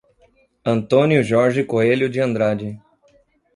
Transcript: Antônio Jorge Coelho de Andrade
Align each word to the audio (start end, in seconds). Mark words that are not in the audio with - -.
Antônio 0.65 1.23
Jorge 1.23 1.63
Coelho 1.63 2.09
de 2.09 2.19
Andrade 2.19 2.81